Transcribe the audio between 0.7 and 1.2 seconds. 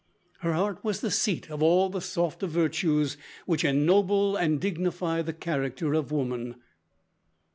was the